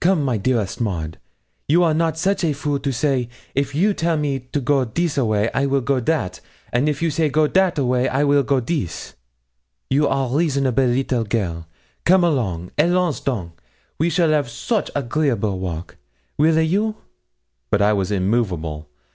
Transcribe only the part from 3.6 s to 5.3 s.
you tell me me go thees a